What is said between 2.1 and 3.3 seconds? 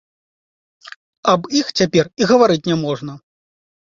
і гаварыць не можна.